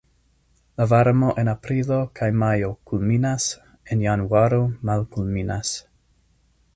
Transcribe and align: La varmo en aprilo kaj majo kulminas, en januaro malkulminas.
La 0.79 0.85
varmo 0.93 1.27
en 1.41 1.51
aprilo 1.53 1.99
kaj 2.19 2.29
majo 2.45 2.71
kulminas, 2.91 3.47
en 3.97 4.01
januaro 4.07 4.61
malkulminas. 4.91 5.77